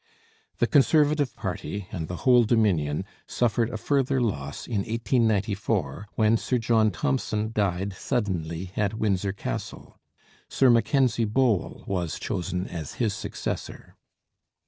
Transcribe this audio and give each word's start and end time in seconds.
The 0.57 0.65
Conservative 0.65 1.35
party, 1.35 1.87
and 1.91 2.07
the 2.07 2.15
whole 2.25 2.43
Dominion, 2.43 3.05
suffered 3.27 3.69
a 3.69 3.77
further 3.77 4.19
loss 4.19 4.65
in 4.65 4.79
1894, 4.79 6.07
when 6.15 6.37
Sir 6.37 6.57
John 6.57 6.89
Thompson 6.89 7.51
died 7.53 7.93
suddenly 7.93 8.71
at 8.75 8.95
Windsor 8.95 9.31
Castle. 9.31 9.99
Sir 10.49 10.71
Mackenzie 10.71 11.25
Bowell 11.25 11.83
was 11.85 12.17
chosen 12.17 12.65
as 12.67 12.95
his 12.95 13.13
successor. 13.13 13.95